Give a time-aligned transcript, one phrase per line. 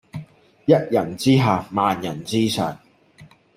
[0.65, 2.75] 一人之下萬人之上